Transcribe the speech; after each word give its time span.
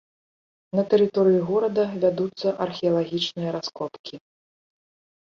На 0.79 0.85
тэрыторыі 0.93 1.43
горада 1.51 1.83
вядуцца 2.05 2.57
археалагічныя 2.69 3.49
раскопкі. 3.61 4.15